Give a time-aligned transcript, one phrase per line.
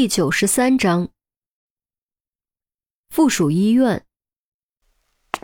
[0.00, 1.10] 第九十三章，
[3.10, 4.06] 附属医院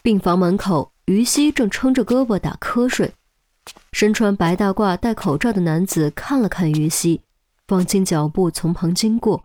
[0.00, 3.14] 病房门口，于西正撑着胳膊打瞌睡。
[3.92, 7.20] 身穿白大褂、戴口罩的男子看了看于西，
[7.66, 9.44] 放轻脚步从旁经过，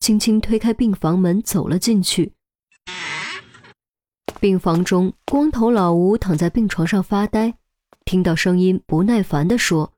[0.00, 2.34] 轻轻推开病房门走了进去。
[4.38, 7.54] 病房中，光头老吴躺在病床上发呆，
[8.04, 9.94] 听到声音，不耐烦地说：“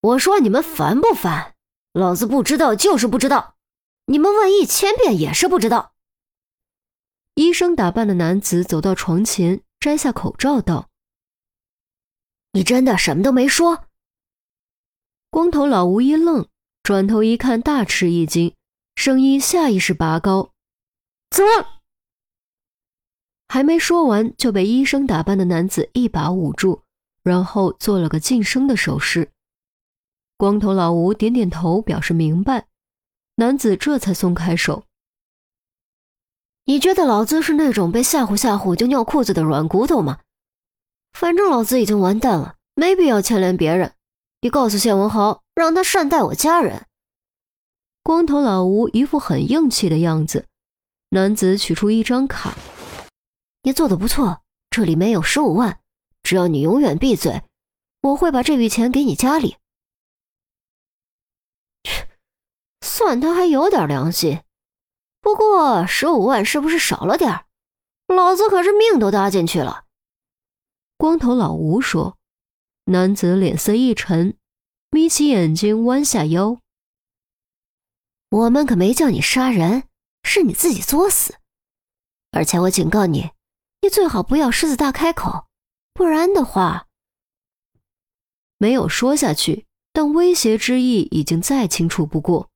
[0.00, 1.50] 我说你们烦不烦？”
[1.94, 3.54] 老子不知道就是不知道，
[4.06, 5.94] 你们问一千遍也是不知道。
[7.34, 10.90] 医生打扮的男子走到床前，摘下口罩道
[12.50, 13.84] ：“你真的什么都没说？”
[15.30, 16.48] 光头老吴一愣，
[16.82, 18.56] 转头一看，大吃一惊，
[18.96, 20.50] 声音下意识拔高
[21.30, 21.80] ：“怎么？”
[23.46, 26.82] 还没说完，就被医生打扮的男子一把捂住，
[27.22, 29.30] 然后做了个噤声的手势。
[30.36, 32.66] 光头老吴点点头，表示明白。
[33.36, 34.84] 男子这才松开手。
[36.66, 40.20] 你觉得老子是那种被吓唬吓唬就尿裤子的软骨头吗？
[41.12, 43.92] 反正老子已经完蛋了，没必要牵连别人。
[44.40, 46.86] 你告诉谢文豪，让他善待我家人。
[48.02, 50.46] 光头老吴一副很硬气的样子。
[51.10, 52.56] 男子取出一张卡，
[53.62, 55.78] 你做的不错，这里面有十五万，
[56.22, 57.42] 只要你永远闭嘴，
[58.02, 59.56] 我会把这笔钱给你家里。
[62.94, 64.44] 算他还有点良心，
[65.20, 67.46] 不过十五万是不是少了点儿？
[68.06, 69.86] 老子可是命都搭进去了。
[70.96, 72.16] 光头老吴说。
[72.84, 74.36] 男子脸色一沉，
[74.90, 76.60] 眯起眼睛，弯下腰。
[78.30, 79.88] 我们可没叫你杀人，
[80.22, 81.34] 是你自己作死。
[82.30, 83.32] 而且我警告你，
[83.80, 85.48] 你最好不要狮子大开口，
[85.92, 86.86] 不然的话……
[88.58, 92.50] 没有说下去，但威胁之意已经再清楚不过。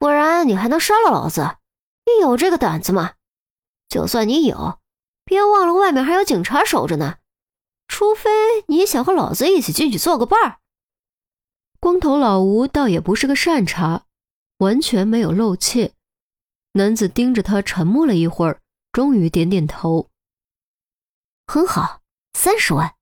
[0.00, 1.58] 不然你还能杀了老子？
[2.06, 3.16] 你有这个胆子吗？
[3.86, 4.80] 就算你有，
[5.26, 7.18] 别忘了外面还有警察守着呢。
[7.86, 8.30] 除非
[8.68, 10.58] 你想和老子一起进去做个伴儿。
[11.78, 14.04] 光头老吴倒也不是个善茬，
[14.56, 15.92] 完全没有露怯。
[16.72, 18.62] 男子盯着他沉默了一会儿，
[18.92, 20.08] 终于点点头。
[21.46, 22.00] 很好，
[22.32, 22.96] 三十万。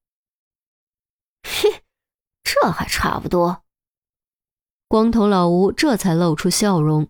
[1.45, 1.85] 嘿，
[2.43, 3.63] 这还差不多。
[4.89, 7.09] 光头老吴这才露出笑容，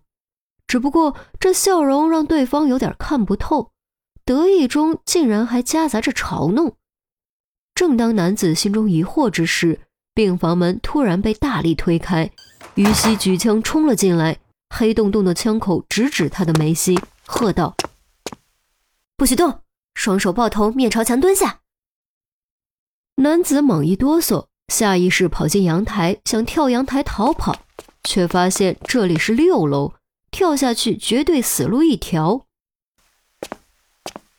[0.67, 3.71] 只不过这笑容让对方有点看不透，
[4.25, 6.75] 得意中竟然还夹杂着嘲弄。
[7.73, 9.79] 正当男子心中疑惑之时，
[10.13, 12.29] 病房门突然被大力推开，
[12.75, 17.77] 于西举枪冲了进来，黑洞洞的枪口直指他的眉心，喝道
[19.15, 19.61] ：“不许动，
[19.93, 21.61] 双手抱头，面朝墙蹲下。”
[23.15, 27.65] 男子猛一哆嗦，下意识跑进阳台，想跳阳台逃跑。
[28.03, 29.93] 却发现这里是六楼，
[30.31, 32.45] 跳下去绝对死路一条。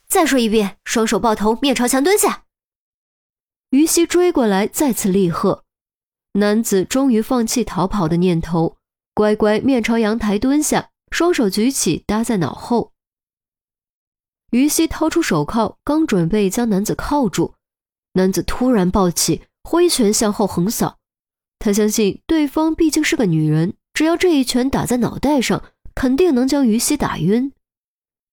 [0.08, 2.44] 再说一遍，双手抱头，面朝墙蹲下。
[3.68, 5.64] 于西追过来，再次厉喝。
[6.32, 8.76] 男子终于放弃逃跑的念头，
[9.14, 12.92] 乖乖面朝阳台蹲下，双手举起搭在脑后。
[14.50, 17.54] 于西掏出手铐，刚准备将男子铐住，
[18.14, 20.98] 男子突然暴起，挥拳向后横扫。
[21.58, 25.62] 他相信对方毕竟是个女人，只要这一拳打在脑袋上，
[25.94, 27.52] 肯定能将于西打晕。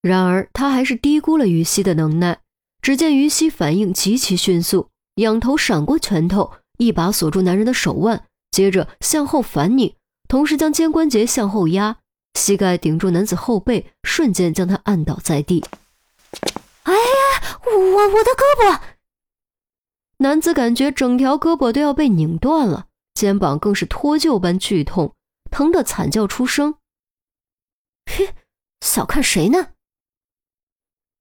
[0.01, 2.39] 然而他还是低估了于西的能耐。
[2.81, 9.93] 只见于西反应极其迅速，仰头闪过拳头，一把锁住男人的手腕，接着向后反拧，
[10.29, 11.97] 同时将肩关节向后压，
[12.35, 15.65] 膝盖顶住男子后背，瞬间将他按倒在地。
[16.83, 18.79] 哎呀，我我的胳膊！
[20.19, 22.87] 男子感觉整条胳膊都要被拧断了。
[23.13, 25.15] 肩膀更是脱臼般剧痛，
[25.49, 26.75] 疼得惨叫出声。
[28.05, 28.35] 嘿，
[28.81, 29.69] 小看谁呢？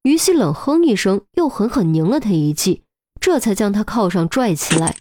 [0.02, 2.84] 于西冷哼一声，又狠狠拧了他一记，
[3.18, 4.96] 这才将他靠上拽起来。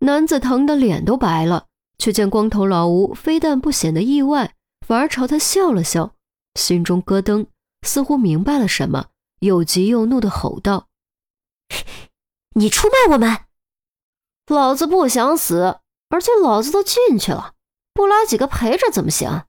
[0.00, 4.54] 男子疼得脸都白了，却见光头老吴非但不显得意外，
[4.86, 6.14] 反而朝他笑了笑，
[6.54, 7.46] 心中咯噔，
[7.86, 9.06] 似乎明白了什么，
[9.40, 10.88] 又急又怒地吼道
[12.56, 13.46] ：“你出卖我们！”
[14.48, 17.54] 老子不想死，而且老子都进去了，
[17.94, 19.46] 不拉几个陪着怎么行？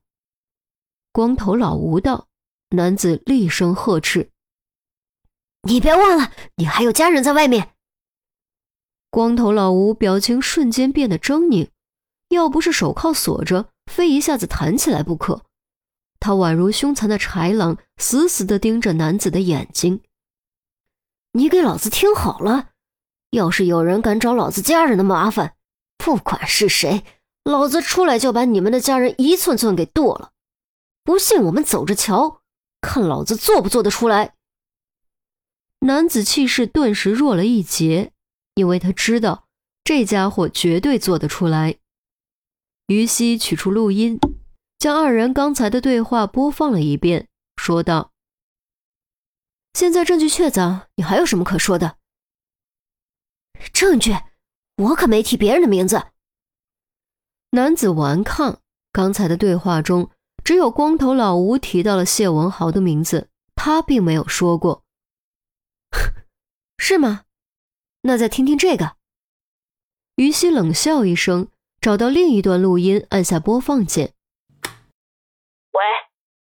[1.12, 2.28] 光头老吴道。
[2.72, 4.30] 男子厉声呵斥
[5.66, 7.74] ：“你别忘了，你还有家人在外面。”
[9.08, 11.70] 光头老吴表情瞬间变得狰狞，
[12.28, 15.46] 要不是手铐锁着，非一下子弹起来不可。
[16.20, 20.02] 他宛如凶残的豺狼，死死地盯着男子的眼睛。
[21.32, 22.72] “你给老子听好了！”
[23.30, 25.54] 要是有人敢找老子家人的麻烦，
[25.96, 27.04] 不管是谁，
[27.44, 30.30] 老子出来就把你们的家人一寸寸给剁了！
[31.04, 32.40] 不信我们走着瞧，
[32.80, 34.34] 看老子做不做得出来。
[35.80, 38.12] 男子气势顿时弱了一截，
[38.54, 39.44] 因为他知道
[39.84, 41.76] 这家伙绝对做得出来。
[42.86, 44.18] 于西取出录音，
[44.78, 48.12] 将二人刚才的对话播放了一遍，说道
[49.74, 51.97] ：“现在证据确凿，你还有什么可说的？
[53.72, 54.12] 证据？
[54.76, 56.10] 我可没提别人的名字。”
[57.52, 58.60] 男子顽抗。
[58.90, 60.10] 刚才的对话中，
[60.42, 64.82] 只有光头老吴提到了谢文豪的名字，他并没有说过。
[66.78, 67.24] 是吗？
[68.02, 68.96] 那再听听这个。
[70.16, 71.50] 于西冷笑一声，
[71.80, 74.14] 找到另一段录音，按下播放键。
[75.70, 75.80] 喂，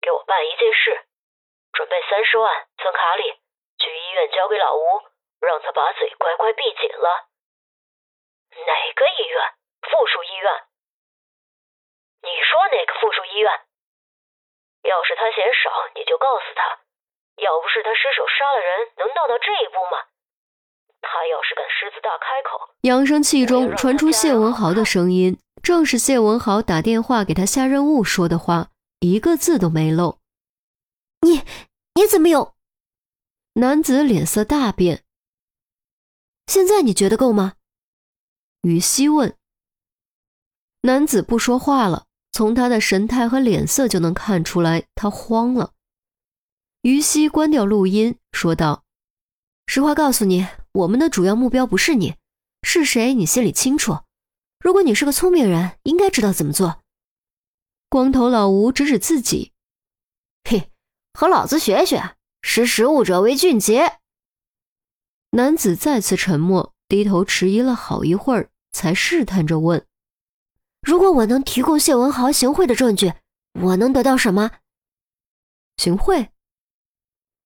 [0.02, 1.08] 给我办一件事，
[1.72, 3.24] 准备三十万存卡里，
[3.78, 4.84] 去医院交给老吴，
[5.44, 7.28] 让他把嘴乖乖闭紧了。
[8.64, 9.38] 哪个医院？
[9.84, 10.48] 附属医院。
[12.24, 13.52] 你说哪个附属医院？
[14.88, 16.80] 要是他嫌少，你就告诉他。
[17.44, 20.08] 要不是他失手杀了人，能闹到这一步吗？
[21.02, 28.70] 他要是敢狮子大开口，扬声器中传出谢文豪的声音，正是谢文豪打电话给他下任务说的话，
[29.02, 30.20] 一个字都没漏。
[31.22, 31.44] 你
[31.96, 32.54] 你怎么有？
[33.56, 35.03] 男子脸色大变。
[36.48, 37.54] 现在你觉得够吗？
[38.62, 39.36] 于西问。
[40.82, 45.72] 男子不说话了，从他的神态和脸色就能看出来，他慌了。
[46.82, 48.84] 于西关掉录音，说道
[49.68, 52.16] ：“实话告诉你，我们的主要目标不是你，
[52.62, 54.00] 是谁你心里清楚。
[54.60, 56.82] 如果你是个聪明人，应该知道怎么做。”
[57.90, 59.54] 光头老吴指指自己
[60.44, 60.70] ：“嘿，
[61.14, 64.00] 和老子学学，识时务者为俊杰。”
[65.36, 69.84] 男子再次沉默，低头迟疑了好一会儿，才试探着问
[70.86, 73.14] ：“如果我能提供谢文豪行贿的证据，
[73.62, 74.52] 我能得到什么？”
[75.78, 76.30] 行贿。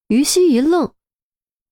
[0.10, 0.92] 于西一愣，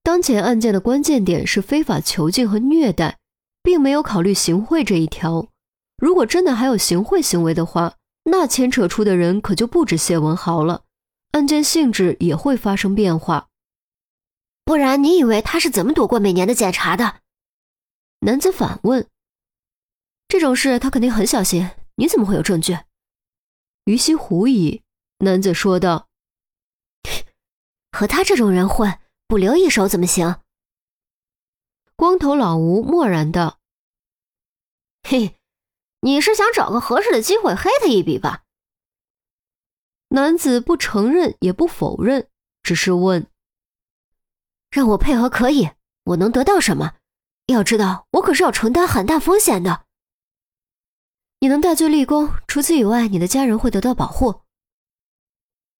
[0.03, 3.19] 当前案件的关键点是非法囚禁和虐待，
[3.61, 5.49] 并没有考虑行贿这一条。
[5.97, 10.83] 如果真的还有行贿行为的话，那牵扯出的人可就不止谢文豪了，
[11.31, 13.49] 案件性质也会发生变化。
[14.65, 17.21] 不然，你以为他是怎么躲过每年的检查的？
[18.21, 19.07] 男子反问。
[20.27, 22.79] 这种事他肯定很小心，你怎么会有证据？
[23.85, 24.81] 于西狐疑。
[25.19, 26.07] 男子说道。
[27.91, 30.41] 和他这种人混，不留一手怎么行？
[31.95, 33.59] 光头老吴默然道
[35.07, 35.35] ：“嘿，
[36.01, 38.43] 你是想找个合适的机会黑他一笔吧？”
[40.09, 42.27] 男子不承认也不否认，
[42.63, 43.27] 只是问
[44.75, 45.69] ：“让我配合可以，
[46.03, 46.95] 我能得到什么？
[47.45, 49.85] 要知道，我可是要承担很大风险的。
[51.39, 54.41] 你能戴罪立功，除此以外，你的家人会得到保护。”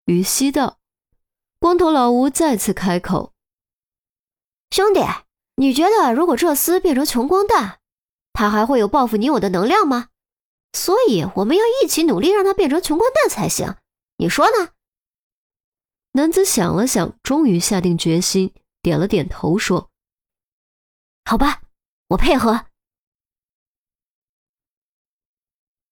[0.05, 0.79] 于西道。
[1.59, 3.33] 光头老吴再次开口
[4.71, 5.01] ：“兄弟，
[5.57, 7.79] 你觉得如果这厮变成穷光蛋，
[8.31, 10.07] 他还会有报复你我的能量吗？
[10.71, 13.75] 所以我们要一起努力，让他变成穷光蛋才行。
[14.15, 14.69] 你说呢？”
[16.13, 18.53] 男子想了想，终于下定决心，
[18.85, 19.89] 点了点头，说
[21.25, 21.63] ：“好吧，
[22.09, 22.67] 我配合。”